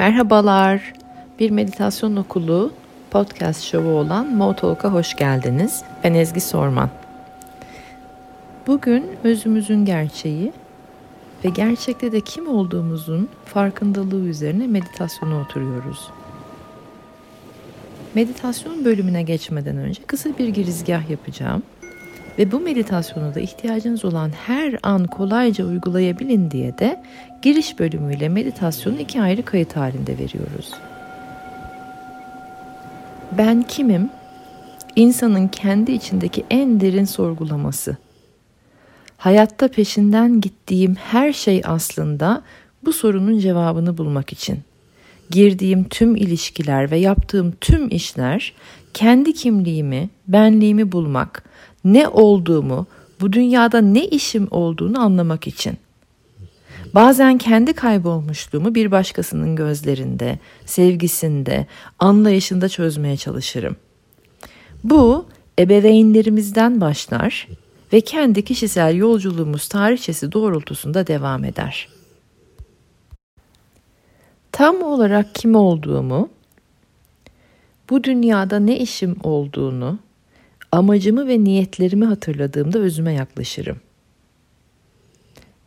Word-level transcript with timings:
Merhabalar. 0.00 0.92
Bir 1.38 1.50
meditasyon 1.50 2.16
okulu 2.16 2.72
podcast 3.10 3.62
şovu 3.62 3.88
olan 3.88 4.34
Motalk'a 4.34 4.92
hoş 4.92 5.16
geldiniz. 5.16 5.82
Ben 6.04 6.14
Ezgi 6.14 6.40
Sorman. 6.40 6.90
Bugün 8.66 9.06
özümüzün 9.24 9.84
gerçeği 9.84 10.52
ve 11.44 11.48
gerçekte 11.48 12.12
de 12.12 12.20
kim 12.20 12.48
olduğumuzun 12.48 13.28
farkındalığı 13.44 14.24
üzerine 14.24 14.66
meditasyona 14.66 15.40
oturuyoruz. 15.40 16.10
Meditasyon 18.14 18.84
bölümüne 18.84 19.22
geçmeden 19.22 19.76
önce 19.76 20.02
kısa 20.02 20.30
bir 20.38 20.48
girizgah 20.48 21.10
yapacağım. 21.10 21.62
Ve 22.40 22.52
bu 22.52 22.60
meditasyonu 22.60 23.34
da 23.34 23.40
ihtiyacınız 23.40 24.04
olan 24.04 24.30
her 24.46 24.78
an 24.82 25.06
kolayca 25.06 25.64
uygulayabilin 25.64 26.50
diye 26.50 26.78
de 26.78 27.02
giriş 27.42 27.78
bölümüyle 27.78 28.28
meditasyonu 28.28 29.00
iki 29.00 29.22
ayrı 29.22 29.44
kayıt 29.44 29.76
halinde 29.76 30.12
veriyoruz. 30.18 30.70
Ben 33.38 33.62
kimim? 33.62 34.10
İnsanın 34.96 35.48
kendi 35.48 35.92
içindeki 35.92 36.44
en 36.50 36.80
derin 36.80 37.04
sorgulaması. 37.04 37.96
Hayatta 39.16 39.68
peşinden 39.68 40.40
gittiğim 40.40 40.94
her 40.94 41.32
şey 41.32 41.62
aslında 41.64 42.42
bu 42.84 42.92
sorunun 42.92 43.38
cevabını 43.38 43.98
bulmak 43.98 44.32
için. 44.32 44.58
Girdiğim 45.30 45.84
tüm 45.84 46.16
ilişkiler 46.16 46.90
ve 46.90 46.98
yaptığım 46.98 47.52
tüm 47.60 47.88
işler 47.88 48.52
kendi 48.94 49.32
kimliğimi, 49.32 50.10
benliğimi 50.28 50.92
bulmak, 50.92 51.44
ne 51.84 52.08
olduğumu, 52.08 52.86
bu 53.20 53.32
dünyada 53.32 53.80
ne 53.80 54.06
işim 54.06 54.48
olduğunu 54.50 55.00
anlamak 55.00 55.46
için. 55.46 55.78
Bazen 56.94 57.38
kendi 57.38 57.72
kaybolmuşluğumu 57.72 58.74
bir 58.74 58.90
başkasının 58.90 59.56
gözlerinde, 59.56 60.38
sevgisinde, 60.66 61.66
anlayışında 61.98 62.68
çözmeye 62.68 63.16
çalışırım. 63.16 63.76
Bu 64.84 65.26
ebeveynlerimizden 65.58 66.80
başlar 66.80 67.48
ve 67.92 68.00
kendi 68.00 68.44
kişisel 68.44 68.94
yolculuğumuz 68.94 69.68
tarihçesi 69.68 70.32
doğrultusunda 70.32 71.06
devam 71.06 71.44
eder. 71.44 71.88
Tam 74.52 74.82
olarak 74.82 75.34
kim 75.34 75.54
olduğumu, 75.54 76.28
bu 77.90 78.04
dünyada 78.04 78.58
ne 78.58 78.78
işim 78.78 79.16
olduğunu, 79.22 79.98
amacımı 80.72 81.28
ve 81.28 81.44
niyetlerimi 81.44 82.04
hatırladığımda 82.04 82.78
özüme 82.78 83.12
yaklaşırım. 83.12 83.80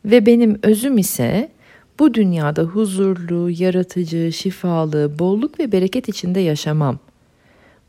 Ve 0.05 0.25
benim 0.25 0.59
özüm 0.63 0.97
ise 0.97 1.51
bu 1.99 2.13
dünyada 2.13 2.63
huzurlu, 2.63 3.49
yaratıcı, 3.49 4.31
şifalı, 4.33 5.19
bolluk 5.19 5.59
ve 5.59 5.71
bereket 5.71 6.09
içinde 6.09 6.39
yaşamam. 6.39 6.99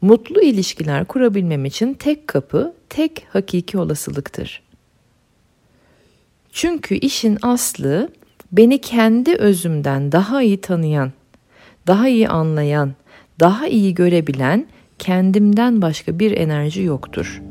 Mutlu 0.00 0.40
ilişkiler 0.42 1.04
kurabilmem 1.04 1.64
için 1.64 1.94
tek 1.94 2.28
kapı, 2.28 2.74
tek 2.88 3.26
hakiki 3.28 3.78
olasılıktır. 3.78 4.62
Çünkü 6.52 6.94
işin 6.94 7.38
aslı 7.42 8.08
beni 8.52 8.80
kendi 8.80 9.34
özümden 9.34 10.12
daha 10.12 10.42
iyi 10.42 10.60
tanıyan, 10.60 11.12
daha 11.86 12.08
iyi 12.08 12.28
anlayan, 12.28 12.94
daha 13.40 13.68
iyi 13.68 13.94
görebilen 13.94 14.66
kendimden 14.98 15.82
başka 15.82 16.18
bir 16.18 16.36
enerji 16.36 16.82
yoktur. 16.82 17.42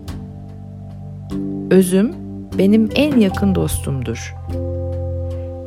Özüm 1.71 2.11
benim 2.57 2.89
en 2.95 3.17
yakın 3.19 3.55
dostumdur. 3.55 4.35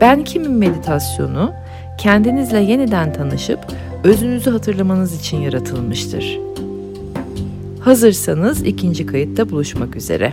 Ben 0.01 0.25
kimim 0.25 0.59
meditasyonu 0.59 1.53
kendinizle 1.99 2.61
yeniden 2.61 3.13
tanışıp 3.13 3.59
özünüzü 4.05 4.51
hatırlamanız 4.51 5.21
için 5.21 5.37
yaratılmıştır. 5.37 6.39
Hazırsanız 7.81 8.63
ikinci 8.63 9.07
kayıtta 9.07 9.51
buluşmak 9.51 9.97
üzere. 9.97 10.33